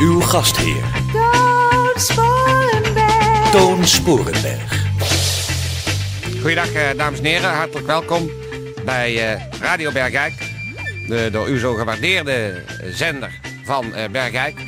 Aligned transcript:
Uw 0.00 0.20
gastheer, 0.20 0.84
Toon 1.12 1.92
Sporenberg. 1.94 3.50
Toon 3.50 3.86
Sporenberg. 3.86 4.86
Goeiedag, 6.40 6.72
eh, 6.72 6.82
dames 6.96 7.18
en 7.18 7.24
heren. 7.24 7.50
Hartelijk 7.50 7.86
welkom 7.86 8.30
bij 8.84 9.32
eh, 9.32 9.42
Radio 9.60 9.92
Bergijk. 9.92 10.32
De 11.08 11.28
door 11.32 11.48
u 11.48 11.58
zo 11.58 11.74
gewaardeerde 11.74 12.62
zender 12.90 13.40
van 13.64 13.94
eh, 13.94 14.10
Bergijk. 14.10 14.60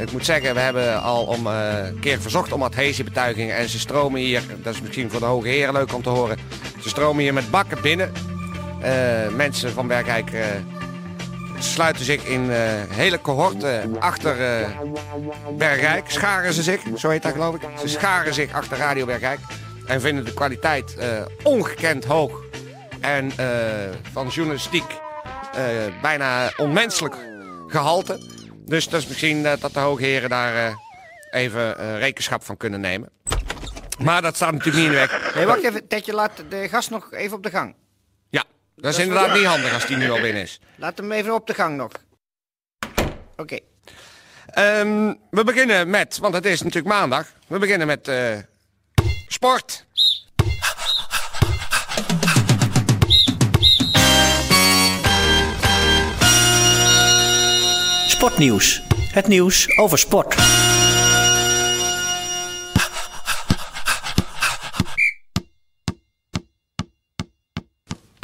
Ik 0.00 0.12
moet 0.12 0.24
zeggen, 0.24 0.54
we 0.54 0.60
hebben 0.60 1.02
al 1.02 1.24
om, 1.24 1.46
eh, 1.46 1.86
een 1.86 2.00
keer 2.00 2.20
verzocht 2.20 2.52
om 2.52 2.62
adhesiebetuigingen. 2.62 3.56
En 3.56 3.68
ze 3.68 3.78
stromen 3.78 4.20
hier, 4.20 4.42
dat 4.62 4.74
is 4.74 4.80
misschien 4.80 5.10
voor 5.10 5.20
de 5.20 5.26
hoge 5.26 5.48
heren 5.48 5.72
leuk 5.72 5.94
om 5.94 6.02
te 6.02 6.08
horen. 6.08 6.38
Ze 6.80 6.88
stromen 6.88 7.22
hier 7.22 7.34
met 7.34 7.50
bakken 7.50 7.80
binnen. 7.82 8.12
Eh, 8.80 9.28
mensen 9.36 9.72
van 9.72 9.86
Bergijk 9.86 10.32
eh, 10.32 10.44
sluiten 11.58 12.04
zich 12.04 12.24
in 12.24 12.50
eh, 12.50 12.58
hele 12.88 13.20
cohorten 13.20 14.00
achter 14.00 14.60
eh, 14.60 14.68
Bergijk. 15.56 16.10
Scharen 16.10 16.52
ze 16.52 16.62
zich, 16.62 16.80
zo 16.96 17.08
heet 17.08 17.22
dat 17.22 17.32
geloof 17.32 17.54
ik. 17.54 17.60
Ze 17.80 17.88
scharen 17.88 18.34
zich 18.34 18.52
achter 18.52 18.76
Radio 18.76 19.04
Bergijk. 19.04 19.40
En 19.86 20.00
vinden 20.00 20.24
de 20.24 20.34
kwaliteit 20.34 20.96
eh, 20.96 21.08
ongekend 21.42 22.04
hoog. 22.04 22.44
En 23.00 23.32
van 24.12 24.28
journalistiek 24.28 24.84
bijna 26.02 26.50
onmenselijk 26.56 27.14
gehalte. 27.66 28.18
Dus 28.64 28.88
dat 28.88 29.00
is 29.00 29.06
misschien 29.06 29.42
dat 29.42 29.72
de 29.72 29.80
hoge 29.80 30.04
heren 30.04 30.28
daar 30.28 30.74
even 31.30 31.98
rekenschap 31.98 32.44
van 32.44 32.56
kunnen 32.56 32.80
nemen. 32.80 33.08
Maar 33.98 34.22
dat 34.22 34.36
staat 34.36 34.52
natuurlijk 34.52 34.76
niet 34.76 34.86
in 34.86 34.92
de 34.92 34.98
weg. 34.98 35.34
Nee, 35.34 35.46
wacht 35.46 35.62
even. 35.62 35.88
Tetje, 35.88 36.14
laat 36.14 36.44
de 36.48 36.68
gast 36.68 36.90
nog 36.90 37.12
even 37.12 37.36
op 37.36 37.42
de 37.42 37.50
gang. 37.50 37.74
Dat 38.76 38.92
is 38.92 38.98
inderdaad 38.98 39.34
niet 39.34 39.44
handig 39.44 39.74
als 39.74 39.86
die 39.86 39.96
nu 39.96 40.10
al 40.10 40.20
binnen 40.20 40.42
is. 40.42 40.60
Laat 40.76 40.98
hem 40.98 41.12
even 41.12 41.34
op 41.34 41.46
de 41.46 41.54
gang 41.54 41.76
nog. 41.76 41.90
Oké. 43.36 43.58
Ehm, 44.46 45.14
we 45.30 45.44
beginnen 45.44 45.90
met, 45.90 46.18
want 46.18 46.34
het 46.34 46.44
is 46.44 46.62
natuurlijk 46.62 46.94
maandag. 46.94 47.32
We 47.46 47.58
beginnen 47.58 47.86
met 47.86 48.08
eh, 48.08 48.38
sport. 49.28 49.84
Sportnieuws. 58.06 58.82
Het 59.12 59.26
nieuws 59.26 59.78
over 59.78 59.98
sport. 59.98 60.34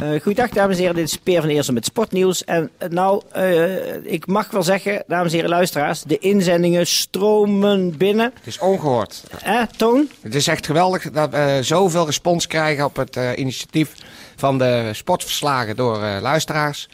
Eh 0.03 0.21
goeiedag, 0.21 0.49
dames 0.49 0.75
en 0.75 0.81
heren. 0.81 0.95
Dit 0.95 1.05
is 1.07 1.17
Peer 1.17 1.41
van 1.41 1.49
Eersel 1.49 1.73
met 1.73 1.85
Sportnieuws. 1.85 2.43
En 2.43 2.69
eh, 2.77 2.89
nou, 2.89 3.21
eh, 3.31 3.95
ik 4.13 4.27
mag 4.27 4.51
wel 4.51 4.63
zeggen, 4.63 5.03
dames 5.07 5.27
en 5.29 5.33
heren 5.33 5.49
luisteraars, 5.49 6.01
de 6.01 6.17
inzendingen 6.17 6.87
stromen 6.87 7.97
binnen. 7.97 8.31
Het 8.35 8.47
is 8.47 8.59
ongehoord. 8.59 9.23
Eh, 9.43 9.61
Toon? 9.77 10.07
Het 10.21 10.35
is 10.35 10.47
echt 10.47 10.65
geweldig 10.65 11.11
dat 11.11 11.29
we 11.29 11.59
zoveel 11.61 12.05
respons 12.05 12.47
krijgen 12.47 12.85
op 12.85 12.95
het 12.95 13.17
initiatief 13.35 13.91
van 14.35 14.57
de 14.57 14.89
sportverslagen 14.93 15.75
door 15.75 15.97
luisteraars. 16.21 16.89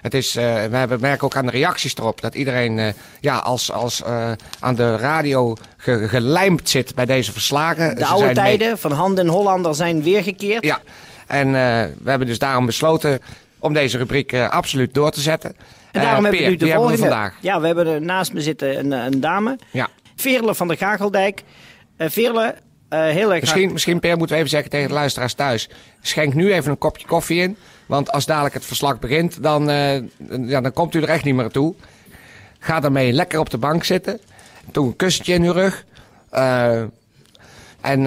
Het 0.00 0.14
is, 0.14 0.36
eh, 0.36 0.44
we 0.44 0.76
hebben, 0.76 1.00
merken 1.00 1.24
ook 1.24 1.36
aan 1.36 1.46
de 1.46 1.52
reacties 1.52 1.96
erop 1.96 2.20
dat 2.20 2.34
iedereen 2.34 2.94
ja, 3.20 3.36
als, 3.36 3.72
als 3.72 4.02
aan 4.60 4.74
de 4.74 4.96
radio 4.96 5.54
ge- 5.76 6.08
gelijmd 6.08 6.68
zit 6.68 6.94
bij 6.94 7.06
deze 7.06 7.32
verslagen. 7.32 7.94
De 7.94 8.00
Ze 8.00 8.06
oude 8.06 8.24
mee- 8.26 8.34
tijden 8.34 8.78
van 8.78 8.92
Hand 8.92 9.18
en 9.18 9.26
Hollander 9.28 9.74
zijn 9.74 10.02
weergekeerd. 10.02 10.64
Ja, 10.64 10.80
en 11.32 11.46
eh, 11.46 11.84
we 12.02 12.10
hebben 12.10 12.26
dus 12.28 12.38
daarom 12.38 12.66
besloten 12.66 13.18
om 13.58 13.72
deze 13.72 13.98
rubriek 13.98 14.32
eh, 14.32 14.48
absoluut 14.48 14.94
door 14.94 15.10
te 15.10 15.20
zetten. 15.20 15.50
En 15.92 16.00
daarom 16.02 16.08
Eh, 16.08 16.12
hebben 16.12 16.30
we 16.30 16.36
Peer, 16.36 16.48
nu 16.48 16.56
de 16.56 16.64
wie 16.64 16.72
hebben 16.72 16.90
we 16.90 16.96
volgende. 16.96 17.16
vandaag. 17.16 17.36
Ja, 17.40 17.60
we 17.60 17.66
hebben 17.66 17.86
er 17.86 18.02
naast 18.02 18.32
me 18.32 18.40
zitten 18.40 18.78
een, 18.78 18.90
een 18.92 19.20
dame. 19.20 19.58
Ja. 19.70 19.88
Veerle 20.16 20.54
van 20.54 20.68
de 20.68 20.76
Gageldijk. 20.76 21.42
Veerle, 21.98 22.54
heel 22.88 23.30
erg 23.32 23.40
Misschien, 23.40 23.72
misschien, 23.72 24.00
Per, 24.00 24.16
moeten 24.16 24.28
we 24.28 24.36
even 24.36 24.50
zeggen 24.50 24.70
tegen 24.70 24.88
de 24.88 24.94
luisteraars 24.94 25.34
thuis. 25.34 25.68
Schenk 26.00 26.34
nu 26.34 26.52
even 26.52 26.70
een 26.70 26.78
kopje 26.78 27.06
koffie 27.06 27.42
in. 27.42 27.56
Want 27.86 28.12
als 28.12 28.26
dadelijk 28.26 28.54
het 28.54 28.64
verslag 28.64 28.98
begint, 28.98 29.42
dan, 29.42 29.64
ja, 30.46 30.60
dan 30.60 30.72
komt 30.72 30.94
u 30.94 31.02
er 31.02 31.08
echt 31.08 31.24
niet 31.24 31.34
meer 31.34 31.48
toe. 31.50 31.74
Ga 32.58 32.80
daarmee 32.80 33.12
lekker 33.12 33.38
op 33.38 33.50
de 33.50 33.58
bank 33.58 33.84
zitten. 33.84 34.20
Doe 34.70 34.86
een 34.86 34.96
kussentje 34.96 35.34
in 35.34 35.42
uw 35.42 35.52
rug. 35.52 35.84
Eh, 36.30 36.82
en 37.80 38.06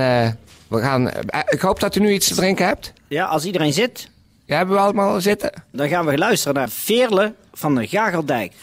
we 0.68 0.82
gaan... 0.82 1.10
eh, 1.10 1.40
ik 1.50 1.62
hoop 1.62 1.80
dat 1.80 1.96
u 1.96 2.00
nu 2.00 2.12
iets 2.14 2.28
te 2.28 2.36
drinken 2.36 2.66
hebt. 2.66 2.94
Ja, 3.08 3.26
als 3.26 3.46
iedereen 3.46 3.74
zit, 3.74 4.10
Ja, 4.46 4.58
hebben 4.58 4.76
we 4.76 4.82
allemaal 4.82 5.22
zitten? 5.22 5.52
dan 5.72 5.88
gaan 5.90 6.06
we 6.06 6.18
luisteren 6.18 6.56
naar 6.56 6.70
Veerle 6.70 7.34
van 7.54 7.76
de 7.76 7.88
Gageldijk. 7.88 8.54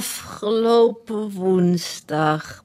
Afgelopen 0.00 1.30
woensdag 1.30 2.62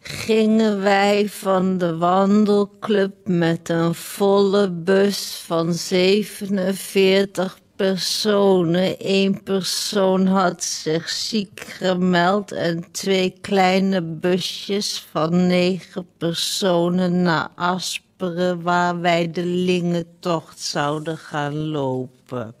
gingen 0.00 0.82
wij 0.82 1.28
van 1.28 1.78
de 1.78 1.96
wandelclub 1.96 3.12
met 3.24 3.68
een 3.68 3.94
volle 3.94 4.70
bus 4.70 5.42
van 5.46 5.72
47 5.74 7.58
personen. 7.82 8.94
Eén 8.98 9.42
persoon 9.42 10.26
had 10.26 10.64
zich 10.64 11.08
ziek 11.08 11.60
gemeld 11.60 12.52
en 12.52 12.84
twee 12.90 13.34
kleine 13.40 14.02
busjes 14.02 15.06
van 15.10 15.46
negen 15.46 16.06
personen 16.18 17.22
naar 17.22 17.48
Asperen 17.54 18.62
waar 18.62 19.00
wij 19.00 19.30
de 19.30 19.44
Lingentocht 19.44 20.60
zouden 20.60 21.18
gaan 21.18 21.54
lopen 21.54 22.54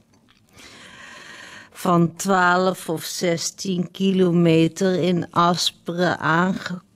van 1.72 2.16
12 2.16 2.88
of 2.88 3.04
16 3.04 3.90
kilometer 3.90 4.94
in 4.94 5.26
Asperen 5.30 6.18
aangekomen 6.18 6.91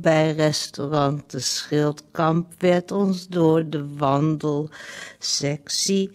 bij 0.00 0.32
restaurant 0.32 1.30
De 1.30 1.40
Schildkamp 1.40 2.46
werd 2.58 2.90
ons 2.92 3.28
door 3.28 3.68
de 3.68 3.86
wandelsectie 3.96 6.10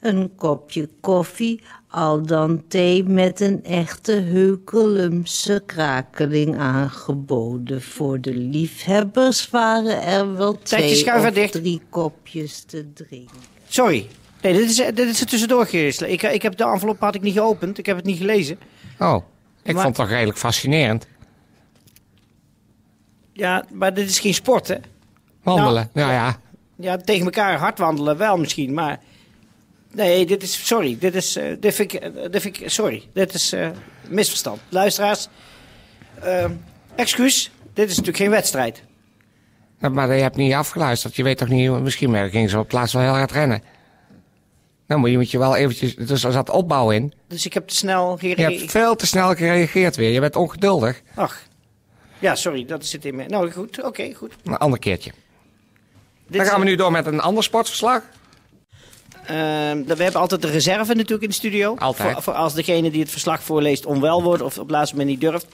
een 0.00 0.30
kopje 0.36 0.88
koffie, 1.00 1.62
al 1.88 2.22
dan 2.22 2.64
thee 2.68 3.04
met 3.04 3.40
een 3.40 3.64
echte 3.64 4.12
Heukelumse 4.12 5.62
krakeling 5.66 6.58
aangeboden. 6.58 7.82
Voor 7.82 8.20
de 8.20 8.34
liefhebbers 8.34 9.50
waren 9.50 10.02
er 10.02 10.36
wel 10.36 10.58
twee 10.58 10.94
schuif 10.94 11.22
er 11.22 11.28
of 11.28 11.34
dicht. 11.34 11.52
drie 11.52 11.82
kopjes 11.90 12.60
te 12.64 12.92
drinken. 12.92 13.36
Sorry. 13.68 14.06
Nee, 14.42 14.52
dit 14.52 14.70
is, 14.70 14.76
dit 14.76 14.98
is 14.98 15.20
er 15.20 15.26
tussendoor 15.26 15.66
geweest. 15.66 16.02
Ik, 16.02 16.22
ik 16.22 16.42
heb 16.42 16.56
de 16.56 16.64
envelop 16.64 17.00
had 17.00 17.14
ik 17.14 17.22
niet 17.22 17.34
geopend. 17.34 17.78
Ik 17.78 17.86
heb 17.86 17.96
het 17.96 18.04
niet 18.04 18.18
gelezen. 18.18 18.58
Oh, 18.98 19.16
ik 19.62 19.74
Maar- 19.74 19.82
vond 19.82 19.96
het 19.96 20.06
toch 20.06 20.14
redelijk 20.16 20.38
fascinerend. 20.38 21.06
Ja, 23.36 23.64
maar 23.72 23.94
dit 23.94 24.08
is 24.10 24.18
geen 24.20 24.34
sport, 24.34 24.68
hè? 24.68 24.76
Wandelen, 25.42 25.90
ja, 25.94 26.12
ja. 26.12 26.36
Ja, 26.76 26.96
tegen 26.96 27.24
elkaar 27.24 27.58
hard 27.58 27.78
wandelen 27.78 28.16
wel 28.16 28.36
misschien, 28.36 28.74
maar... 28.74 29.00
Nee, 29.92 30.26
dit 30.26 30.42
is... 30.42 30.66
Sorry, 30.66 30.96
dit 31.00 31.14
is... 31.14 31.36
eh, 31.36 31.44
dit 31.60 31.74
vind 31.74 31.92
ik... 31.92 32.00
eh, 32.00 32.30
dit 32.30 32.42
vind 32.42 32.60
ik 32.60 32.70
sorry, 32.70 33.02
dit 33.12 33.34
is 33.34 33.52
eh, 33.52 33.68
misverstand. 34.08 34.60
Luisteraars, 34.68 35.28
excuus. 36.94 37.50
Dit 37.72 37.84
is 37.90 37.96
natuurlijk 37.96 38.16
geen 38.22 38.30
wedstrijd. 38.30 38.82
Ja, 39.80 39.88
Maar 39.88 40.14
je 40.14 40.22
hebt 40.22 40.36
niet 40.36 40.52
afgeluisterd. 40.52 41.16
Je 41.16 41.22
weet 41.22 41.38
toch 41.38 41.48
niet, 41.48 41.70
misschien 41.70 42.30
gingen 42.30 42.48
ze 42.50 42.58
op 42.58 42.68
plaats 42.68 42.92
wel 42.92 43.02
heel 43.02 43.12
hard 43.12 43.30
rennen. 43.32 43.62
Dan 44.86 45.00
moet 45.00 45.10
je, 45.10 45.16
moet 45.16 45.30
je 45.30 45.38
wel 45.38 45.56
eventjes, 45.56 45.96
dus 45.96 46.24
er 46.24 46.32
zat 46.32 46.50
opbouw 46.50 46.90
in. 46.90 47.12
Dus 47.28 47.46
ik 47.46 47.54
heb 47.54 47.68
te 47.68 47.74
snel 47.74 48.12
Je 48.12 48.18
gereageerd. 48.18 48.58
hebt 48.60 48.70
veel 48.70 48.96
te 48.96 49.06
snel 49.06 49.34
gereageerd 49.34 49.96
weer. 49.96 50.10
Je 50.10 50.20
bent 50.20 50.36
ongeduldig. 50.36 51.02
Ach. 51.14 51.42
Ja, 52.18 52.34
sorry, 52.34 52.64
dat 52.64 52.86
zit 52.86 53.04
in 53.04 53.14
me. 53.14 53.26
Nou, 53.26 53.50
goed. 53.50 53.82
Oké, 53.82 54.14
goed. 54.14 54.32
Een 54.44 54.56
ander 54.56 54.78
keertje. 54.78 55.12
Dit 56.26 56.40
Dan 56.40 56.46
gaan 56.46 56.60
we 56.60 56.66
nu 56.66 56.76
door 56.76 56.90
met 56.90 57.06
een 57.06 57.20
ander 57.20 57.42
sportverslag. 57.44 58.02
Ehm, 59.26 59.84
we 59.84 60.02
hebben 60.02 60.20
altijd 60.20 60.42
de 60.42 60.50
reserve 60.50 60.94
natuurlijk 60.94 61.22
in 61.22 61.28
de 61.28 61.34
studio. 61.34 61.76
Altijd. 61.76 62.12
Voor, 62.12 62.22
voor 62.22 62.32
als 62.32 62.54
degene 62.54 62.90
die 62.90 63.00
het 63.00 63.10
verslag 63.10 63.42
voorleest 63.42 63.86
onwel 63.86 64.22
wordt 64.22 64.42
of 64.42 64.58
op 64.58 64.62
het 64.62 64.70
laatste 64.70 64.96
moment 64.96 65.12
niet 65.12 65.30
durft. 65.30 65.46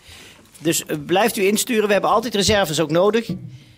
Dus 0.58 0.86
eh, 0.86 0.96
blijft 1.06 1.36
u 1.36 1.46
insturen. 1.46 1.86
We 1.86 1.92
hebben 1.92 2.10
altijd 2.10 2.34
reserves 2.34 2.80
ook 2.80 2.90
nodig. 2.90 3.30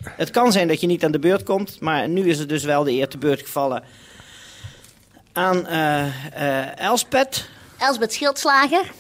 Het 0.05 0.31
kan 0.31 0.53
zijn 0.53 0.69
dat 0.69 0.81
je 0.81 0.87
niet 0.87 1.05
aan 1.05 1.13
de 1.13 1.19
beurt 1.19 1.43
komt. 1.43 1.81
Maar 1.81 2.09
nu 2.09 2.29
is 2.29 2.39
het 2.39 2.49
dus 2.49 2.65
wel 2.65 2.85
de 2.85 2.91
eer 2.91 3.09
te 3.09 3.19
beurt 3.19 3.41
gevallen 3.41 3.83
aan 5.33 5.67
eh 5.67 6.07
eh 6.33 6.79
Elspet. 6.79 7.49
Elsbeth 7.79 8.13
Schildslager. 8.13 8.91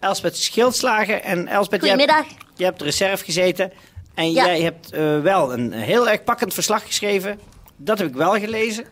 Elsbeth 0.00 0.36
Schildslager. 0.36 1.20
En 1.20 1.46
hebt, 1.46 1.68
Goedemiddag. 1.68 2.26
jij 2.26 2.36
hebt 2.66 2.78
de 2.78 2.84
reserve 2.84 3.24
gezeten. 3.24 3.72
En 4.14 4.32
Ja. 4.32 4.44
jij 4.44 4.60
hebt 4.60 4.90
eh, 4.92 5.20
wel 5.20 5.52
een 5.52 5.72
heel 5.72 6.08
erg 6.08 6.24
pakkend 6.24 6.54
verslag 6.54 6.86
geschreven. 6.86 7.40
Dat 7.76 7.98
heb 7.98 8.08
ik 8.08 8.14
wel 8.14 8.32
gelezen. 8.38 8.84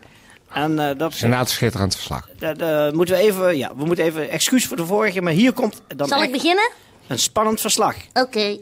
En 0.53 0.79
eh, 0.79 0.97
dat, 0.97 1.13
Inderdaad, 1.13 1.49
schitterend 1.49 1.95
verslag. 1.95 2.29
dat, 2.39 2.57
eh, 2.57 2.91
moeten 2.91 3.15
we 3.15 3.21
even, 3.21 3.57
ja, 3.57 3.75
we 3.75 3.85
moeten 3.85 4.05
even 4.05 4.29
excuus 4.29 4.65
voor 4.65 4.77
de 4.77 4.85
vorige, 4.85 5.21
maar 5.21 5.33
hier 5.33 5.53
komt 5.53 5.81
dan 5.95 6.07
Zal 6.07 6.23
ik 6.23 6.31
beginnen? 6.31 6.69
een 7.07 7.19
spannend 7.19 7.61
verslag. 7.61 7.95
Oké. 8.13 8.57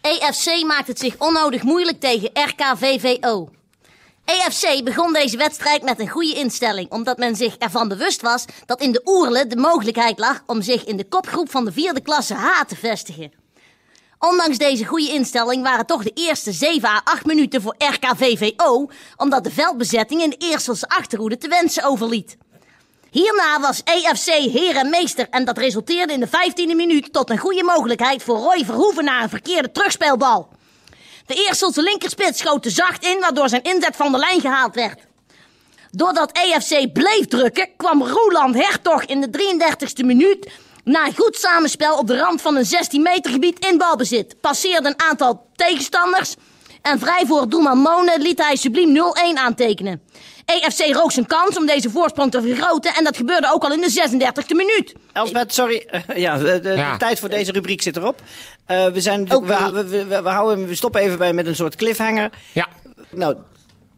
EFC 0.00 0.64
maakt 0.66 0.86
het 0.86 0.98
zich 0.98 1.14
onnodig 1.18 1.62
moeilijk 1.62 2.00
tegen 2.00 2.30
RKVVO. 2.32 3.48
EFC 4.24 4.84
begon 4.84 5.12
deze 5.12 5.36
wedstrijd 5.36 5.82
met 5.82 6.00
een 6.00 6.08
goede 6.08 6.34
instelling, 6.34 6.90
omdat 6.90 7.18
men 7.18 7.36
zich 7.36 7.56
ervan 7.56 7.88
bewust 7.88 8.22
was 8.22 8.44
dat 8.66 8.80
in 8.80 8.92
de 8.92 9.00
Oerle 9.04 9.46
de 9.46 9.56
mogelijkheid 9.56 10.18
lag 10.18 10.42
om 10.46 10.62
zich 10.62 10.84
in 10.84 10.96
de 10.96 11.04
kopgroep 11.08 11.50
van 11.50 11.64
de 11.64 11.72
vierde 11.72 12.00
klasse 12.00 12.34
H 12.34 12.62
te 12.66 12.76
vestigen. 12.76 13.32
Ondanks 14.30 14.58
deze 14.58 14.84
goede 14.84 15.08
instelling 15.08 15.62
waren 15.62 15.86
toch 15.86 16.02
de 16.02 16.10
eerste 16.14 16.52
7 16.52 16.88
à 16.88 17.00
8 17.04 17.24
minuten 17.26 17.62
voor 17.62 17.74
RKVVO, 17.78 18.88
omdat 19.16 19.44
de 19.44 19.50
veldbezetting 19.50 20.22
in 20.22 20.30
de 20.30 20.36
Eerselse 20.38 20.88
achterhoede 20.88 21.38
te 21.38 21.48
wensen 21.48 21.84
overliet. 21.84 22.36
Hierna 23.10 23.60
was 23.60 23.82
EFC 23.84 24.26
heer 24.26 24.76
en 24.76 24.90
meester 24.90 25.26
en 25.30 25.44
dat 25.44 25.58
resulteerde 25.58 26.12
in 26.12 26.20
de 26.20 26.26
15e 26.26 26.76
minuut 26.76 27.12
tot 27.12 27.30
een 27.30 27.38
goede 27.38 27.62
mogelijkheid 27.62 28.22
voor 28.22 28.38
Roy 28.38 28.64
Verhoeven 28.64 29.04
na 29.04 29.22
een 29.22 29.28
verkeerde 29.28 29.72
terugspeelbal. 29.72 30.48
De 31.26 31.34
Eerselse 31.34 31.82
linkerspits 31.82 32.38
schoot 32.38 32.62
te 32.62 32.70
zacht 32.70 33.04
in, 33.04 33.20
waardoor 33.20 33.48
zijn 33.48 33.62
inzet 33.62 33.96
van 33.96 34.12
de 34.12 34.18
lijn 34.18 34.40
gehaald 34.40 34.74
werd. 34.74 35.00
Doordat 35.90 36.32
EFC 36.32 36.92
bleef 36.92 37.26
drukken, 37.26 37.68
kwam 37.76 38.02
Roland 38.02 38.54
Hertog 38.54 39.04
in 39.04 39.20
de 39.20 39.28
33e 39.30 40.04
minuut 40.04 40.48
na 40.86 41.06
een 41.06 41.14
goed 41.16 41.36
samenspel 41.36 41.98
op 41.98 42.06
de 42.06 42.18
rand 42.18 42.42
van 42.42 42.56
een 42.56 42.64
16 42.64 43.02
meter 43.02 43.30
gebied 43.30 43.66
in 43.66 43.78
balbezit. 43.78 44.40
Passeerde 44.40 44.88
een 44.88 45.00
aantal 45.02 45.46
tegenstanders 45.54 46.34
en 46.82 46.98
vrij 46.98 47.24
voor 47.26 47.48
doelman 47.48 47.78
Mone 47.78 48.18
liet 48.18 48.42
hij 48.42 48.56
subliem 48.56 48.96
0-1 48.96 49.38
aantekenen. 49.38 50.02
EFC 50.44 50.94
rook 50.94 51.12
zijn 51.12 51.26
kans 51.26 51.56
om 51.58 51.66
deze 51.66 51.90
voorsprong 51.90 52.30
te 52.30 52.42
vergroten 52.42 52.94
en 52.94 53.04
dat 53.04 53.16
gebeurde 53.16 53.52
ook 53.52 53.64
al 53.64 53.72
in 53.72 53.80
de 53.80 54.08
36e 54.08 54.56
minuut. 54.56 54.94
Elsbeth, 55.12 55.54
sorry. 55.54 55.88
ja, 56.14 56.38
de, 56.38 56.60
de- 56.60 56.68
Ja. 56.70 56.92
de 56.92 56.98
tijd 56.98 57.18
voor 57.20 57.28
deze 57.28 57.52
rubriek 57.52 57.82
zit 57.82 57.96
erop. 57.96 58.20
Eh, 58.66 58.86
we, 58.86 59.00
zijn, 59.00 59.28
we, 59.28 59.40
we, 59.72 59.84
we, 60.06 60.22
we 60.22 60.28
houden, 60.28 60.66
we 60.66 60.74
stoppen 60.74 61.00
even 61.00 61.18
bij 61.18 61.32
met 61.32 61.46
een 61.46 61.56
soort 61.56 61.76
cliffhanger. 61.76 62.30
Ja. 62.52 62.68
Nou, 63.10 63.36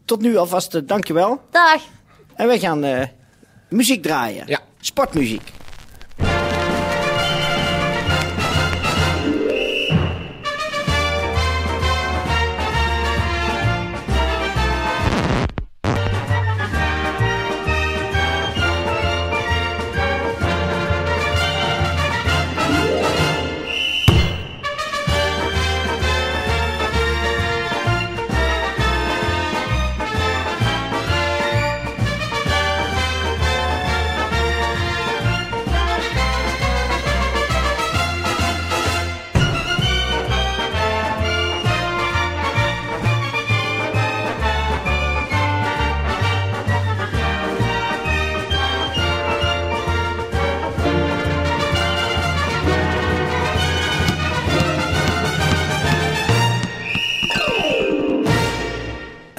tot 0.05 0.21
nu 0.21 0.37
alvast 0.37 0.75
uh, 0.75 0.81
dankjewel. 0.85 1.41
Dag. 1.51 1.81
En 2.35 2.47
we 2.47 2.59
gaan 2.59 2.83
eh, 2.83 3.07
muziek 3.69 4.03
draaien. 4.03 4.43
Ja. 4.47 4.59
Sportmuziek. 4.81 5.41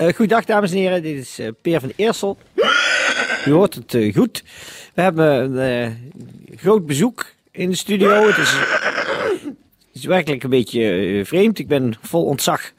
Eh 0.00 0.06
goedendag 0.14 0.44
dames 0.44 0.70
en 0.70 0.76
heren, 0.76 1.02
dit 1.02 1.19
is 1.19 1.38
eh, 1.38 1.49
Peer 1.62 1.81
van 1.81 1.93
Eersel. 1.97 2.37
U 3.47 3.50
hoort 3.50 3.75
het 3.75 3.94
eh, 3.94 4.14
goed. 4.14 4.43
We 4.94 5.02
hebben 5.02 5.56
een 5.58 5.97
groot 6.56 6.87
bezoek 6.87 7.26
in 7.50 7.70
de 7.70 7.76
studio. 7.76 8.26
Het 8.26 8.37
is, 8.38 8.55
is 9.93 10.05
werkelijk 10.05 10.43
een 10.43 10.50
beetje 10.50 11.23
vreemd. 11.25 11.58
Ik 11.58 11.69
ben 11.69 11.94
vol 12.02 12.25
ontzag. 12.25 12.70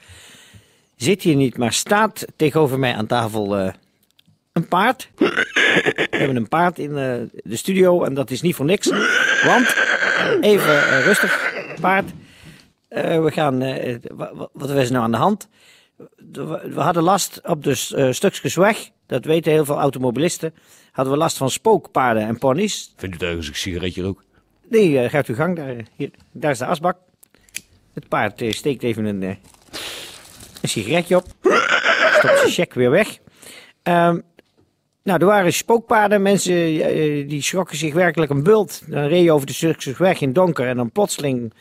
Zit 0.95 1.21
hier 1.21 1.35
niet, 1.35 1.57
maar 1.57 1.73
staat 1.73 2.25
tegenover 2.35 2.79
mij 2.79 2.93
aan 2.93 3.07
tafel 3.07 3.57
een 4.53 4.67
paard. 4.67 5.09
We 5.15 6.07
hebben 6.09 6.35
een 6.35 6.47
paard 6.47 6.79
in 6.79 6.93
de 7.43 7.55
studio 7.55 8.03
en 8.03 8.13
dat 8.13 8.31
is 8.31 8.41
niet 8.41 8.55
voor 8.55 8.65
niks. 8.65 8.89
Want, 9.43 9.75
even 10.41 11.01
rustig, 11.03 11.53
paard. 11.81 12.09
We 12.89 13.29
gaan, 13.33 13.59
wa- 14.15 14.31
wa- 14.35 14.49
wat 14.53 14.69
is 14.69 14.85
er 14.85 14.91
nou 14.91 15.03
aan 15.03 15.11
de 15.11 15.17
hand? 15.17 15.47
We 16.73 16.81
hadden 16.81 17.03
last 17.03 17.41
op 17.43 17.63
de 17.63 17.87
uh, 17.95 18.11
stukjesweg. 18.11 18.89
Dat 19.05 19.25
weten 19.25 19.51
heel 19.51 19.65
veel 19.65 19.79
automobilisten. 19.79 20.53
Hadden 20.91 21.13
we 21.13 21.19
last 21.19 21.37
van 21.37 21.49
spookpaarden 21.49 22.23
en 22.23 22.37
ponies. 22.37 22.93
Vindt 22.95 23.21
u 23.21 23.25
ergens 23.25 23.47
een 23.47 23.55
sigaretje 23.55 24.03
ook? 24.03 24.23
Nee, 24.69 24.99
eh, 24.99 25.09
gaat 25.09 25.27
uw 25.27 25.35
gang. 25.35 25.55
Daar, 25.55 25.75
hier, 25.95 26.11
daar 26.31 26.51
is 26.51 26.57
de 26.57 26.65
asbak. 26.65 26.97
Het 27.93 28.07
paard 28.07 28.41
eh, 28.41 28.51
steekt 28.51 28.83
even 28.83 29.05
een, 29.05 29.23
eh, 29.23 29.35
een 30.61 30.69
sigaretje 30.69 31.15
op. 31.15 31.25
Stopt 32.17 32.37
zijn 32.37 32.51
check 32.51 32.73
weer 32.73 32.89
weg. 32.89 33.17
Ehm, 33.83 34.19
nou, 35.03 35.19
er 35.19 35.25
waren 35.25 35.53
spookpaarden. 35.53 36.21
Mensen 36.21 36.53
eh, 36.53 37.29
die 37.29 37.41
schrokken 37.41 37.77
zich 37.77 37.93
werkelijk 37.93 38.31
een 38.31 38.43
bult. 38.43 38.83
Dan 38.87 39.07
reed 39.07 39.23
je 39.23 39.31
over 39.31 39.47
de 39.47 39.53
stukjesweg 39.53 40.21
in 40.21 40.33
donker. 40.33 40.67
En 40.67 40.75
dan 40.75 40.91
plotseling 40.91 41.53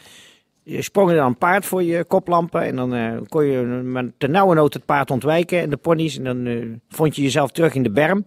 je 0.63 0.83
sprong 0.83 1.11
er 1.11 1.17
dan 1.17 1.27
een 1.27 1.39
paard 1.39 1.67
voor 1.67 1.83
je 1.83 2.05
koplampen. 2.05 2.63
En 2.63 2.77
dan 2.77 2.95
eh, 2.95 3.17
kon 3.29 3.45
je 3.45 3.61
met 3.67 4.13
de 4.19 4.29
nauwe 4.29 4.55
nood 4.55 4.75
het 4.75 4.85
paard 4.85 5.11
ontwijken 5.11 5.61
en 5.61 5.71
de 5.71 5.77
ponies. 5.77 6.19
En 6.19 6.25
dan 6.25 6.47
eh, 6.47 6.67
vond 6.89 7.17
je 7.17 7.23
jezelf 7.23 7.51
terug 7.51 7.75
in 7.75 7.83
de 7.83 7.91
berm. 7.91 8.25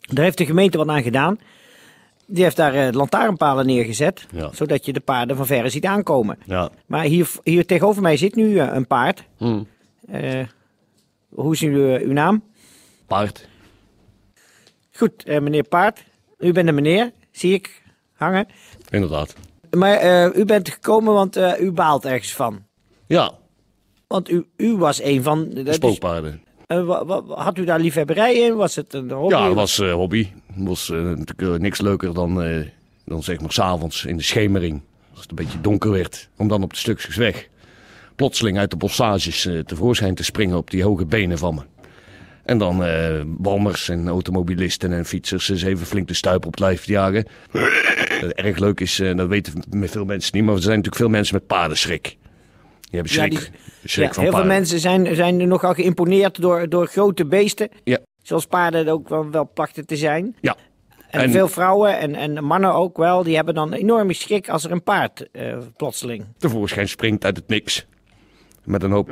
Daar 0.00 0.24
heeft 0.24 0.38
de 0.38 0.46
gemeente 0.46 0.78
wat 0.78 0.88
aan 0.88 1.02
gedaan. 1.02 1.38
Die 2.26 2.42
heeft 2.42 2.56
daar 2.56 2.74
eh, 2.74 2.92
lantaarnpalen 2.92 3.66
neergezet. 3.66 4.26
Ja. 4.30 4.50
Zodat 4.52 4.84
je 4.84 4.92
de 4.92 5.00
paarden 5.00 5.36
van 5.36 5.46
verre 5.46 5.68
ziet 5.68 5.84
aankomen. 5.84 6.38
Ja. 6.44 6.70
Maar 6.86 7.04
hier, 7.04 7.30
hier 7.42 7.66
tegenover 7.66 8.02
mij 8.02 8.16
zit 8.16 8.34
nu 8.34 8.58
een 8.60 8.86
paard. 8.86 9.24
Hmm. 9.36 9.66
Hoe 11.28 11.52
is 11.52 11.60
uw, 11.60 11.98
uw 11.98 12.12
naam? 12.12 12.42
Paard. 13.06 13.48
Goed, 14.92 15.26
meneer 15.26 15.64
Paard. 15.64 16.04
U 16.38 16.52
bent 16.52 16.68
een 16.68 16.74
meneer, 16.74 17.12
zie 17.30 17.52
ik 17.52 17.82
hangen. 18.12 18.46
Inderdaad. 18.90 19.34
Maar 19.70 19.96
eh, 19.96 20.38
u 20.38 20.44
bent 20.44 20.68
gekomen 20.68 21.12
want 21.12 21.36
eh, 21.36 21.60
u 21.60 21.72
baalt 21.72 22.04
ergens 22.04 22.32
van. 22.34 22.64
Ja, 23.06 23.32
Want 24.06 24.30
u, 24.30 24.46
u 24.56 24.76
was 24.76 25.02
een 25.02 25.22
van... 25.22 25.52
spookpaarden. 25.70 26.42
Eh, 26.66 26.84
wa- 26.84 27.04
wa- 27.04 27.22
had 27.42 27.58
u 27.58 27.64
daar 27.64 27.80
liefhebberij 27.80 28.34
in? 28.34 28.56
Was 28.56 28.76
het 28.76 28.94
een 28.94 29.10
hobby? 29.10 29.34
Ja, 29.34 29.44
het 29.46 29.54
was 29.54 29.78
hobby. 29.78 30.28
Het 30.54 30.66
was 30.68 30.88
natuurlijk 30.88 31.62
niks 31.62 31.80
leuker 31.80 32.14
dan, 32.14 32.34
dan 33.04 33.22
zeg 33.22 33.40
maar 33.40 33.52
s'avonds 33.52 34.04
in 34.04 34.16
de 34.16 34.22
schemering. 34.22 34.80
Als 35.10 35.20
het 35.20 35.30
een 35.30 35.36
beetje 35.36 35.60
donker 35.60 35.90
werd. 35.90 36.28
Om 36.36 36.48
dan 36.48 36.62
op 36.62 36.70
de 36.72 36.78
stukjes 36.78 37.16
weg. 37.16 37.48
Plotseling 38.16 38.58
uit 38.58 38.70
de 38.70 38.76
bossages 38.76 39.48
tevoorschijn 39.66 40.14
te 40.14 40.24
springen 40.24 40.56
op 40.56 40.70
die 40.70 40.82
hoge 40.82 41.06
benen 41.06 41.38
van 41.38 41.54
me. 41.54 41.60
En 42.44 42.58
dan 42.58 42.84
walmers 43.38 43.88
en 43.88 44.08
automobilisten 44.08 44.92
en 44.92 45.04
fietsers 45.04 45.48
eens 45.48 45.62
even 45.62 45.86
flink 45.86 46.08
de 46.08 46.14
stuip 46.14 46.44
op 46.46 46.50
het 46.50 46.60
lijf 46.60 46.84
jagen. 46.86 47.26
Wat 48.20 48.30
erg 48.30 48.58
leuk 48.58 48.80
is, 48.80 49.00
eh, 49.00 49.16
dat 49.16 49.28
weten 49.28 49.62
veel 49.70 50.04
mensen 50.04 50.36
niet, 50.36 50.44
maar 50.44 50.54
er 50.54 50.60
zijn 50.62 50.76
natuurlijk 50.76 51.02
veel 51.02 51.08
mensen 51.10 51.34
met 51.34 51.46
paardenschrik. 51.46 52.02
Die 52.02 53.00
hebben 53.00 53.12
Ja, 53.12 53.18
schrik, 53.18 53.30
die- 53.30 53.90
schrik 53.90 54.06
Ja, 54.06 54.12
van 54.12 54.22
heel 54.22 54.32
veel 54.32 54.40
paarden. 54.40 54.46
mensen 54.58 54.80
zijn, 54.80 55.14
zijn 55.14 55.40
er 55.40 55.46
nogal 55.46 55.74
geïmponeerd 55.74 56.40
door, 56.40 56.68
door 56.68 56.86
grote 56.86 57.26
beesten. 57.26 57.68
Ja. 57.84 57.98
Zoals 58.22 58.46
paarden 58.46 58.88
ook 58.88 59.08
wel, 59.08 59.30
wel 59.30 59.50
plachten 59.54 59.86
te 59.86 59.96
zijn. 59.96 60.36
Ja. 60.40 60.56
En, 61.10 61.20
En- 61.20 61.30
veel 61.30 61.48
vrouwen 61.48 61.98
en, 61.98 62.14
en 62.14 62.44
mannen 62.44 62.74
ook 62.74 62.96
wel, 62.96 63.22
die 63.22 63.36
hebben 63.36 63.54
dan 63.54 63.72
enorme 63.72 64.12
schrik 64.12 64.48
als 64.48 64.64
er 64.64 64.70
een 64.70 64.82
paard 64.82 65.30
eh, 65.32 65.56
plotseling. 65.76 66.24
tevoorschijn 66.38 66.88
springt 66.88 67.24
uit 67.24 67.36
het 67.36 67.48
niks. 67.48 67.86
Met 68.64 68.82
een 68.82 68.90
hoop. 68.90 69.10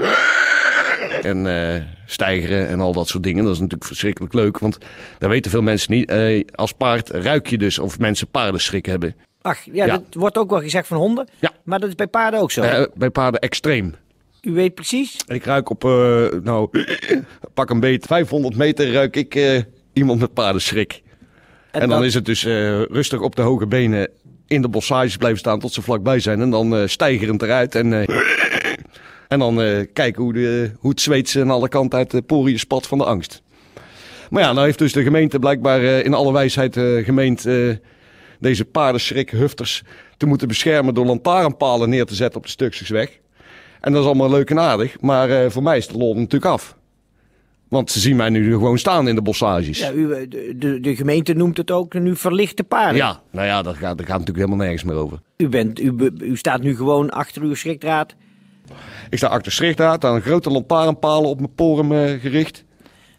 En 1.25 1.47
eh 1.47 1.83
stijgeren 2.07 2.69
en 2.69 2.81
al 2.81 2.93
dat 2.93 3.09
soort 3.09 3.23
dingen. 3.23 3.45
Dat 3.45 3.53
is 3.53 3.59
natuurlijk 3.59 3.85
verschrikkelijk 3.85 4.35
leuk. 4.35 4.59
Want 4.59 4.79
daar 5.19 5.31
weten 5.31 5.51
veel 5.51 5.63
mensen 5.63 5.93
niet. 5.93 6.09
Eh, 6.11 6.45
als 6.55 6.73
paard 6.73 7.09
ruik 7.09 7.47
je 7.47 7.59
dus 7.59 7.79
of 7.79 7.99
mensen 7.99 8.29
paardenschrik 8.29 8.87
hebben. 8.87 9.15
Ach, 9.43 9.59
ja, 9.73 9.85
Ja. 9.87 9.93
dat 9.93 10.03
wordt 10.15 10.39
ook 10.39 10.51
wel 10.51 10.61
gezegd 10.61 10.87
van 10.87 10.97
honden. 10.97 11.29
Ja. 11.39 11.51
Maar 11.65 11.81
dat 11.81 11.89
is 11.89 11.95
bij 11.95 12.07
paarden 12.07 12.41
ook 12.41 12.51
zo. 12.51 12.63
Eh, 12.63 12.87
bij 12.95 13.11
paarden 13.11 13.41
extreem. 13.41 13.95
U 14.43 14.53
weet 14.53 14.75
precies. 14.75 15.17
Ik 15.27 15.45
ruik 15.45 15.71
op, 15.71 15.85
eh, 15.85 16.27
nou, 16.43 16.69
pak 17.55 17.71
een 17.71 17.81
beet, 17.81 18.07
500 18.07 18.57
meter 18.57 18.93
ruik 18.93 19.17
ik 19.17 19.35
eh, 19.35 19.61
iemand 19.93 20.21
met 20.21 20.33
paardenschrik. 20.35 21.03
En, 21.71 21.81
dan 21.81 21.89
dat- 21.89 22.03
is 22.05 22.15
het 22.15 22.25
dus 22.25 22.45
eh, 22.45 22.83
rustig 22.83 23.21
op 23.21 23.37
de 23.37 23.43
hoge 23.43 23.67
benen 23.67 24.09
in 24.47 24.63
de 24.63 24.69
bossages 24.69 25.17
blijven 25.17 25.39
staan 25.39 25.59
tot 25.61 25.73
ze 25.73 25.83
vlakbij 25.83 26.21
zijn. 26.21 26.41
En 26.41 26.51
dan 26.51 26.77
eh 26.77 26.87
stijgerend 26.87 27.43
eruit. 27.43 27.75
En, 27.75 27.93
eh, 28.07 28.09
en 29.35 29.41
dan 29.41 29.63
eh, 29.63 29.87
kijken 29.93 30.23
hoe, 30.23 30.33
de, 30.33 30.71
hoe 30.79 30.91
het 30.91 31.01
zweet 31.01 31.29
ze 31.29 31.41
aan 31.41 31.51
alle 31.51 31.69
kanten 31.69 31.99
uit 31.99 32.11
de 32.11 32.23
poriën 32.23 32.59
spat 32.59 32.87
van 32.87 32.99
de 32.99 33.05
angst. 33.05 33.43
Maar 34.31 34.43
ja, 34.43 34.53
nou 34.53 34.67
heeft 34.67 34.79
dus 34.79 34.93
de 34.93 35.03
gemeente 35.03 35.39
blijkbaar 35.39 35.81
eh, 35.81 36.05
in 36.05 36.15
alle 36.15 36.33
wijsheid 36.33 36.77
eh, 36.77 37.05
gemeend 37.05 37.47
deze 38.41 38.65
paardenschrikhufters 38.65 39.83
te 40.17 40.27
moeten 40.27 40.49
beschermen 40.49 40.95
door 40.95 41.07
lantaarnpalen 41.07 41.89
neer 41.89 42.05
te 42.05 42.15
zetten 42.15 42.39
op 42.39 42.45
de 42.45 42.51
stukjesweg. 42.51 43.19
En 43.81 43.93
dat 43.93 44.01
is 44.01 44.07
allemaal 44.07 44.31
leuk 44.31 44.51
en 44.51 44.59
aardig, 44.59 45.01
maar 45.01 45.51
voor 45.51 45.63
mij 45.63 45.77
is 45.77 45.87
de 45.87 45.99
lol 45.99 46.15
natuurlijk 46.15 46.53
af. 46.53 46.77
Want 47.69 47.91
ze 47.91 48.01
zien 48.01 48.17
mij 48.17 48.29
nu 48.29 48.53
gewoon 48.53 48.79
staan 48.79 49.09
in 49.09 49.15
de 49.15 49.23
bossages. 49.23 49.79
Ja, 49.79 49.93
u, 49.93 50.29
de, 50.29 50.81
de, 50.81 50.97
gemeente 50.97 51.35
noemt 51.35 51.57
het 51.57 51.71
ook 51.71 51.95
nu 51.95 52.17
verlichte 52.17 52.65
paarden. 52.65 52.97
Ja, 52.97 53.23
nou 53.31 53.47
ja, 53.47 53.63
dat 53.63 53.77
gaat, 53.77 53.99
dat 53.99 54.07
gaat 54.07 54.19
natuurlijk 54.19 54.47
helemaal 54.47 54.67
nergens 54.67 54.85
meer 54.85 54.97
over. 54.97 55.21
U, 55.37 55.49
bent, 55.49 55.81
u, 55.81 56.13
u 56.19 56.37
staat 56.37 56.63
nu 56.63 56.77
gewoon 56.77 57.11
achter 57.11 57.43
uw 57.43 57.55
schrikdraad. 57.55 58.15
Ik 59.11 59.19
sta 59.19 59.27
achter 59.27 59.53
schrichtraad, 59.53 60.05
aan 60.05 60.21
grote 60.21 60.51
lantaarnpalen 60.51 61.29
op 61.31 61.39
mijn 61.41 61.55
porum 61.55 61.93
eh, 61.93 62.21
gericht. 62.21 62.65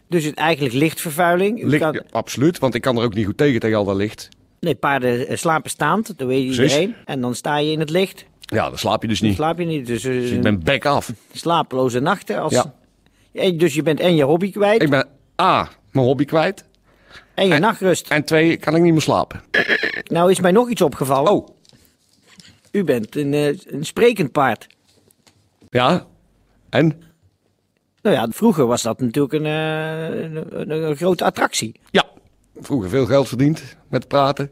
Dus 0.08 0.24
het 0.24 0.34
eigenlijk 0.34 0.74
lichtvervuiling. 0.74 1.62
Licht, 1.62 1.82
kan- 1.82 1.92
ja, 1.92 2.02
absoluut, 2.10 2.58
want 2.58 2.74
ik 2.74 2.80
kan 2.80 2.96
er 2.96 3.02
ook 3.04 3.14
niet 3.14 3.26
goed 3.26 3.36
tegen, 3.36 3.60
tegen 3.60 3.76
al 3.76 3.84
dat 3.84 3.96
licht. 3.96 4.28
Nee, 4.60 4.74
paarden 4.74 5.26
eh, 5.28 5.36
slapen 5.36 5.70
staand, 5.70 6.18
dat 6.18 6.26
weet 6.28 6.44
Precies. 6.46 6.62
iedereen. 6.62 6.94
En 7.04 7.20
dan 7.20 7.34
sta 7.34 7.56
je 7.58 7.72
in 7.72 7.80
het 7.80 7.90
licht. 7.90 8.24
Ja, 8.40 8.68
dan 8.68 8.78
slaap 8.78 9.02
je 9.02 9.08
dus 9.08 9.18
Dan 9.18 9.28
niet. 9.28 9.36
slaap 9.36 9.58
je 9.58 9.64
niet. 9.64 9.86
Dus, 9.86 10.04
eh, 10.04 10.12
Dus 10.12 10.30
ik 10.30 10.42
ben 10.42 10.62
back 10.62 10.84
af. 10.84 11.12
slapeloze 11.32 12.00
nachten. 12.00 12.40
Als... 12.40 12.52
Ja. 13.32 13.50
Dus 13.50 13.74
je 13.74 13.82
bent 13.82 14.00
en 14.00 14.14
je 14.16 14.24
hobby 14.24 14.50
kwijt 14.52 14.82
Ik 14.82 14.90
ben 14.90 15.08
A, 15.42 15.68
mijn 15.90 16.06
hobby 16.06 16.24
kwijt. 16.24 16.64
en 17.34 17.46
je 17.46 17.54
en- 17.54 17.60
nachtrust. 17.60 18.08
En 18.10 18.24
twee, 18.24 18.56
kan 18.56 18.76
ik 18.76 18.82
niet 18.82 18.92
meer 18.92 19.02
slapen. 19.02 19.42
Nou 20.04 20.30
is 20.30 20.40
mij 20.40 20.50
nog 20.52 20.70
iets 20.70 20.82
opgevallen. 20.82 21.32
Oh, 21.32 21.48
U 22.72 22.84
bent 22.84 23.16
een, 23.16 23.32
een 23.66 23.84
sprekend 23.84 24.32
paard. 24.32 24.66
Ja. 25.70 26.06
En? 26.70 27.02
Nou 28.02 28.16
ja, 28.16 28.28
vroeger 28.30 28.66
was 28.66 28.82
dat 28.82 29.00
natuurlijk 29.00 29.34
een, 29.34 29.46
eh, 29.46 30.60
een, 30.60 30.70
een- 30.70 30.96
grote 30.96 31.24
attractie. 31.24 31.80
Ja, 31.90 32.04
vroeger 32.60 32.88
veel 32.90 33.06
geld 33.06 33.28
verdiend 33.28 33.76
met 33.88 34.08
praten. 34.08 34.50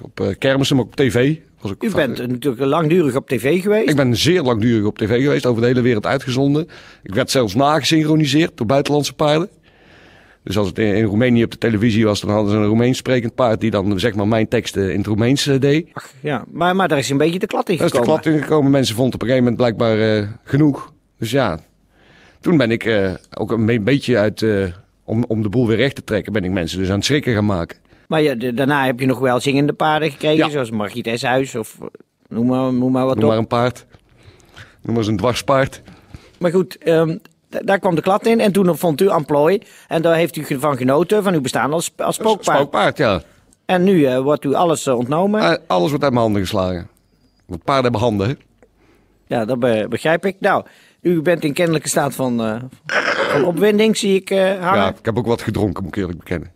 Op 0.00 0.20
eh, 0.20 0.38
kermissen, 0.38 0.76
maar 0.76 0.84
op 0.84 0.96
tv. 0.96 1.36
Was 1.60 1.70
ook 1.70 1.82
U 1.82 1.90
bent 1.90 2.26
natuurlijk 2.26 2.64
langdurig 2.64 3.16
op 3.16 3.28
tv 3.28 3.62
geweest. 3.62 3.88
Ik 3.90 3.96
ben 3.96 4.16
zeer 4.16 4.42
langdurig 4.42 4.86
op 4.86 4.98
tv 4.98 5.22
geweest, 5.22 5.46
over 5.46 5.60
de 5.60 5.66
hele 5.66 5.80
wereld 5.80 6.06
uitgezonden. 6.06 6.68
Ik 7.02 7.14
werd 7.14 7.30
zelfs 7.30 7.54
nagesynchroniseerd 7.54 8.56
door 8.56 8.66
buitenlandse 8.66 9.12
paarden. 9.12 9.48
Dus 10.44 10.58
als 10.58 10.68
het 10.68 10.78
in, 10.78 10.94
in 10.94 11.04
Roemenië 11.04 11.44
op 11.44 11.50
de 11.50 11.58
televisie 11.58 12.04
was, 12.04 12.20
dan 12.20 12.30
hadden 12.30 12.50
ze 12.52 12.56
een 12.56 12.64
Roemeens 12.66 12.98
sprekend 12.98 13.34
paard 13.34 13.60
die 13.60 13.70
dan 13.70 14.00
zeg 14.00 14.14
maar 14.14 14.28
mijn 14.28 14.48
teksten 14.48 14.90
in 14.92 14.98
het 14.98 15.06
Roemeens 15.06 15.46
eh, 15.46 15.60
deed. 15.60 15.88
Ach, 15.92 16.10
ja, 16.20 16.44
maar, 16.50 16.76
maar 16.76 16.88
daar 16.88 16.98
is 16.98 17.10
een 17.10 17.16
beetje 17.16 17.38
de 17.38 17.46
klad 17.46 17.68
in 17.68 17.76
Daar 17.76 17.86
is 17.86 17.92
de 17.92 17.98
gekomen. 17.98 18.20
klap 18.22 18.34
ingekomen. 18.34 18.70
Mensen 18.70 18.94
vonden 18.94 19.14
op 19.14 19.20
een 19.22 19.28
gegeven 19.28 19.50
moment 19.52 19.76
blijkbaar 19.76 20.16
eh, 20.16 20.28
genoeg. 20.44 20.92
Dus 21.18 21.30
ja, 21.30 21.58
toen 22.40 22.56
ben 22.56 22.70
ik 22.70 22.84
eh, 22.84 23.12
ook 23.38 23.50
een 23.50 23.66
be- 23.66 23.80
beetje 23.80 24.18
uit, 24.18 24.44
om, 25.04 25.24
om 25.28 25.42
de 25.42 25.48
boel 25.48 25.66
weer 25.66 25.76
recht 25.76 25.94
te 25.94 26.04
trekken, 26.04 26.32
ben 26.32 26.44
ik 26.44 26.50
mensen 26.50 26.78
dus 26.78 26.88
aan 26.88 26.94
het 26.96 27.04
schrikken 27.04 27.34
gaan 27.34 27.46
maken. 27.46 27.76
Maar 28.08 28.22
ja, 28.22 28.34
de- 28.34 28.54
daarna 28.54 28.84
heb 28.86 29.00
je 29.00 29.06
nog 29.06 29.18
wel 29.18 29.40
zingende 29.40 29.72
paarden 29.72 30.10
gekregen, 30.10 30.36
Ja. 30.36 30.48
zoals 30.50 30.70
Margriet 30.70 31.06
Eshuis 31.06 31.54
of 31.54 31.78
noem 32.28 32.46
maar, 32.46 32.72
noem 32.72 32.92
maar 32.92 33.04
wat 33.06 33.14
Noem 33.14 33.24
op. 33.24 33.30
maar 33.30 33.38
een 33.38 33.46
paard. 33.46 33.86
Noem 34.82 34.94
maar 34.94 34.96
eens 34.96 35.06
een 35.06 35.16
dwarspaard. 35.16 35.82
Maar 36.38 36.50
goed, 36.50 36.78
ehm, 36.78 37.16
daar 37.50 37.78
kwam 37.78 37.94
de 37.94 38.00
klad 38.02 38.26
in 38.26 38.40
en 38.40 38.52
toen 38.52 38.76
vond 38.78 39.00
u 39.00 39.08
amplooi. 39.08 39.62
En 39.88 40.02
daar 40.02 40.14
heeft 40.14 40.36
u 40.36 40.58
van 40.60 40.76
genoten, 40.76 41.22
van 41.22 41.34
uw 41.34 41.40
bestaan 41.40 41.72
als, 41.72 41.92
als 41.96 42.14
spookpaard. 42.14 42.58
Spookpaard, 42.58 42.96
ja. 42.96 43.22
En 43.64 43.82
nu 43.84 44.04
eh, 44.04 44.18
wordt 44.20 44.44
u 44.44 44.54
alles 44.54 44.86
eh, 44.86 44.96
ontnomen. 44.98 45.40
Eh, 45.42 45.56
alles 45.66 45.88
wordt 45.88 46.04
uit 46.04 46.12
mijn 46.12 46.24
handen 46.24 46.42
geslagen. 46.42 46.88
Want 47.46 47.64
paarden 47.64 47.82
hebben 47.82 48.00
handen, 48.00 48.28
hè? 48.28 48.34
Ja, 49.26 49.44
dat 49.44 49.58
be- 49.58 49.86
begrijp 49.88 50.26
ik. 50.26 50.36
Nou, 50.38 50.64
u 51.00 51.22
bent 51.22 51.44
in 51.44 51.52
kennelijke 51.52 51.88
staat 51.88 52.14
van, 52.14 52.60
van 53.30 53.44
opwinding, 53.44 53.96
zie 53.96 54.14
ik 54.14 54.28
hangen. 54.28 54.60
Ja, 54.60 54.88
ik 54.88 55.04
heb 55.04 55.18
ook 55.18 55.26
wat 55.26 55.42
gedronken, 55.42 55.82
moet 55.84 55.92
ik 55.96 56.00
eerlijk 56.00 56.18
bekennen. 56.18 56.50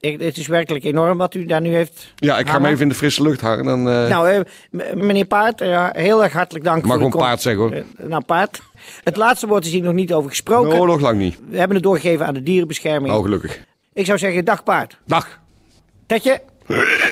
Ik- 0.00 0.20
het 0.20 0.36
is 0.36 0.46
werkelijk 0.46 0.84
enorm 0.84 1.18
wat 1.18 1.34
u 1.34 1.46
daar 1.46 1.60
nu 1.60 1.74
heeft. 1.74 2.12
Ja, 2.16 2.38
ik 2.38 2.46
ga 2.48 2.54
hem 2.54 2.64
even 2.64 2.82
in 2.82 2.88
de 2.88 2.94
frisse 2.94 3.22
lucht 3.22 3.40
hangen. 3.40 3.64
Dan, 3.64 3.82
Nou, 3.82 4.44
meneer 4.94 5.24
Paard, 5.24 5.60
heel 5.96 6.22
erg 6.22 6.32
hartelijk 6.32 6.64
dank 6.64 6.76
mag 6.84 6.86
voor 6.86 6.92
gewoon 6.96 7.10
de 7.10 7.16
kom- 7.16 7.26
paard 7.26 7.40
zeggen, 7.40 7.62
hoor. 7.62 8.08
Nou, 8.08 8.22
Paard. 8.24 8.62
Het 9.04 9.16
laatste 9.16 9.46
woord 9.46 9.64
is 9.64 9.72
hier 9.72 9.82
nog 9.82 9.94
niet 9.94 10.12
over 10.12 10.30
gesproken. 10.30 10.80
Oh, 10.80 10.86
nog 10.86 11.00
lang 11.00 11.18
niet. 11.18 11.38
We 11.48 11.56
hebben 11.58 11.76
het 11.76 11.84
doorgegeven 11.84 12.26
aan 12.26 12.34
de 12.34 12.42
dierenbescherming. 12.42 13.14
Oh, 13.14 13.22
gelukkig. 13.22 13.60
Ik 13.92 14.06
zou 14.06 14.18
zeggen, 14.18 14.44
dag 14.44 14.62
Paard. 14.62 14.96
Dag. 15.06 15.38
Tetje. 16.06 16.40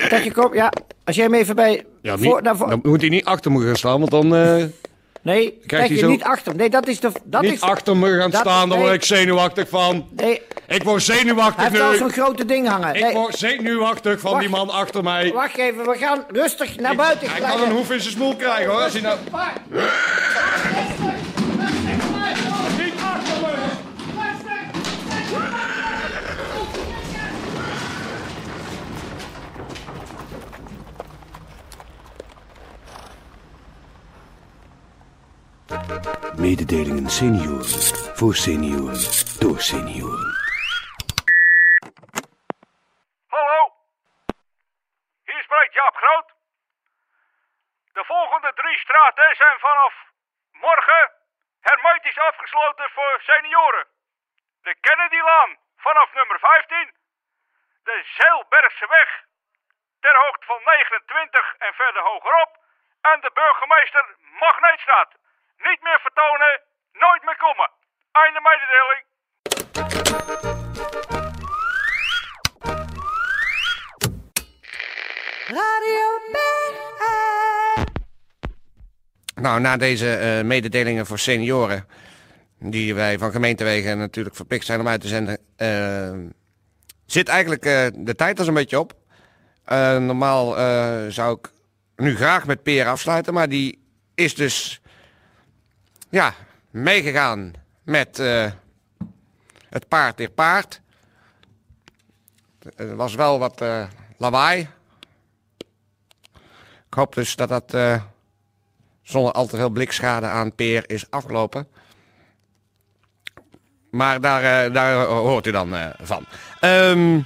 Tetje, 0.08 0.32
kom. 0.32 0.54
Ja, 0.54 0.72
als 1.04 1.16
jij 1.16 1.24
hem 1.24 1.34
even 1.34 1.54
bij... 1.56 1.84
Ja, 2.02 2.16
niet, 2.16 2.24
voor, 2.24 2.42
naar 2.42 2.56
voor- 2.56 2.68
Dan 2.68 2.80
moet 2.82 3.00
hij 3.00 3.10
niet 3.10 3.24
achter 3.24 3.52
me 3.52 3.66
gaan 3.66 3.76
staan, 3.76 3.98
want 3.98 4.10
dan... 4.10 4.34
eh, 4.34 4.64
nee, 5.22 5.58
Tetje, 5.66 5.76
hij 5.76 5.96
zo- 5.96 6.08
niet 6.08 6.22
achter. 6.22 6.54
Nee, 6.56 6.70
dat 6.70 6.86
is 6.88 7.00
de... 7.00 7.10
Dat 7.24 7.42
niet 7.42 7.52
is, 7.52 7.60
achter 7.60 7.96
me 7.96 8.18
gaan 8.18 8.30
dat- 8.30 8.40
staan, 8.40 8.68
daar 8.68 8.78
word 8.78 8.92
ik 8.92 9.04
zenuwachtig 9.04 9.68
van. 9.68 10.06
Nee, 10.16 10.40
Ik 10.66 10.82
word 10.82 11.06
hij 11.06 11.16
zenuwachtig 11.16 11.68
heeft 11.68 11.80
al 11.82 11.94
zo'n 11.94 12.06
nu. 12.06 12.12
grote 12.12 12.44
ding 12.44 12.68
hangen. 12.68 12.94
Ik 12.94 13.12
word 13.12 13.36
zenuwachtig 13.36 14.20
van 14.20 14.30
Wacht. 14.30 14.42
die 14.42 14.50
man 14.52 14.70
achter 14.70 15.02
mij. 15.02 15.32
Wacht 15.32 15.56
even, 15.56 15.84
we 15.84 15.96
gaan 15.98 16.24
rustig 16.32 16.76
naar 16.76 16.96
buiten. 16.96 17.30
Hij 17.30 17.40
kan 17.40 17.62
een 17.62 17.70
hoef 17.70 17.90
in 17.90 18.00
zijn 18.00 18.12
smoel 18.14 18.36
krijgen, 18.36 18.70
hoor. 18.72 18.80
Als 18.82 18.92
hij 18.92 19.02
nou... 19.02 19.18
Mededelingen 36.48 37.10
senioren. 37.20 37.68
Voor 38.18 38.34
senioren. 38.34 39.00
Door 39.42 39.60
senioren. 39.70 40.28
Hallo? 43.36 43.60
Hier 45.28 45.42
spreekt 45.42 45.74
Jaap 45.74 45.96
Groot. 46.02 46.28
De 47.92 48.04
volgende 48.04 48.52
drie 48.60 48.78
straten 48.78 49.36
zijn 49.36 49.58
vanaf 49.58 49.94
morgen 50.52 51.04
hermetisch 51.60 52.18
afgesloten 52.18 52.90
voor 52.90 53.14
senioren. 53.30 53.86
De 54.62 54.74
Kennedylaan 54.80 55.56
vanaf 55.76 56.14
nummer 56.14 56.38
15. 56.38 56.92
De 57.84 57.96
Zeilbergse 58.16 58.86
weg 58.88 59.10
ter 60.00 60.16
hoogte 60.22 60.46
van 60.46 60.60
29 60.64 61.54
en 61.58 61.74
verder 61.74 62.02
hogerop. 62.02 62.50
En 63.00 63.20
de 63.20 63.30
burgemeester 63.34 64.04
Magneetstraat. 64.40 65.10
Niet 65.58 65.82
meer 65.82 66.00
vertonen, 66.02 66.60
nooit 66.92 67.22
meer 67.24 67.36
komen. 67.36 67.70
Einde 68.12 68.40
mededeling. 68.48 69.06
Nou, 79.34 79.60
na 79.60 79.76
deze 79.76 80.16
eh, 80.16 80.44
mededelingen 80.44 81.06
voor 81.06 81.18
senioren, 81.18 81.88
die 82.58 82.94
wij 82.94 83.18
van 83.18 83.30
gemeentewegen 83.30 83.98
natuurlijk 83.98 84.36
verplicht 84.36 84.66
zijn 84.66 84.80
om 84.80 84.88
uit 84.88 85.00
te 85.00 85.08
zenden, 85.08 85.38
eh, 85.56 86.12
zit 87.06 87.28
eigenlijk 87.28 87.64
eh, 87.64 87.86
de 87.94 88.14
tijd 88.14 88.38
er 88.38 88.44
zo'n 88.44 88.54
beetje 88.54 88.78
op. 88.78 88.92
Eh, 89.64 89.96
normaal 89.96 90.58
eh, 90.58 91.06
zou 91.08 91.38
ik 91.38 91.50
nu 91.96 92.16
graag 92.16 92.46
met 92.46 92.62
Peer 92.62 92.86
afsluiten, 92.86 93.34
maar 93.34 93.48
die 93.48 93.84
is 94.14 94.34
dus 94.34 94.77
ja, 96.08 96.34
meegegaan 96.70 97.52
met 97.82 98.18
eh, 98.18 98.50
het 99.68 99.88
paard 99.88 100.16
der 100.16 100.30
paard. 100.30 100.80
Er 102.76 102.96
was 102.96 103.14
wel 103.14 103.38
wat 103.38 103.60
eh, 103.60 103.84
lawaai. 104.16 104.68
Ik 106.86 106.94
hoop 106.94 107.14
dus 107.14 107.36
dat 107.36 107.48
dat 107.48 107.74
eh, 107.74 108.02
zonder 109.02 109.32
al 109.32 109.46
te 109.46 109.56
veel 109.56 109.70
blikschade 109.70 110.26
aan 110.26 110.54
Peer 110.54 110.90
is 110.90 111.10
afgelopen. 111.10 111.68
Maar 113.90 114.20
daar, 114.20 114.64
eh, 114.64 114.72
daar 114.72 115.04
hoort 115.04 115.46
u 115.46 115.50
dan 115.50 115.76
eh, 115.76 115.86
van. 116.02 116.24
Ehm, 116.60 117.20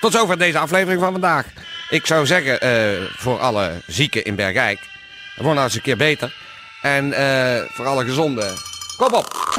tot 0.00 0.12
zover 0.12 0.38
deze 0.38 0.58
aflevering 0.58 1.00
van 1.00 1.12
vandaag. 1.12 1.46
Ik 1.90 2.06
zou 2.06 2.26
zeggen, 2.26 2.60
eh, 2.60 3.02
voor 3.16 3.38
alle 3.38 3.82
zieken 3.86 4.24
in 4.24 4.34
Bergijk, 4.34 4.80
word 5.36 5.54
nou 5.54 5.64
eens 5.64 5.74
een 5.74 5.82
keer 5.82 5.96
beter. 5.96 6.45
En 6.94 7.12
eh, 7.12 7.62
voor 7.72 7.86
alle 7.86 8.04
gezonden, 8.04 8.54
kom 8.96 9.14
op! 9.14 9.55